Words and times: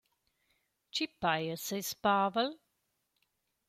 Chi 0.93 1.05
paja 1.21 1.55
seis 1.65 1.89
«pavel»? 2.03 2.49